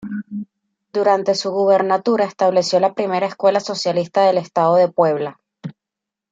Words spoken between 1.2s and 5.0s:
su gubernatura estableció la Primera Escuela Socialista del Estado de